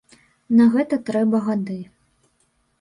[0.59, 1.79] На гэта трэба гады.